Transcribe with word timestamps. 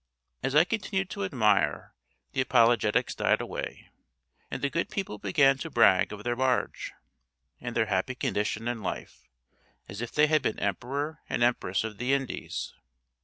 As 0.41 0.55
I 0.55 0.63
continued 0.63 1.11
to 1.11 1.23
admire, 1.23 1.93
the 2.31 2.41
apologetics 2.41 3.13
died 3.13 3.39
away, 3.39 3.91
and 4.49 4.63
the 4.63 4.69
good 4.71 4.89
people 4.89 5.19
began 5.19 5.59
to 5.59 5.69
brag 5.69 6.11
of 6.11 6.23
their 6.23 6.35
barge, 6.35 6.91
and 7.59 7.75
their 7.75 7.85
happy 7.85 8.15
condition 8.15 8.67
in 8.67 8.81
life, 8.81 9.27
as 9.87 10.01
if 10.01 10.11
they 10.11 10.25
had 10.25 10.41
been 10.41 10.57
Emperor 10.59 11.19
and 11.29 11.43
Empress 11.43 11.83
of 11.83 11.99
the 11.99 12.13
Indies. 12.13 12.73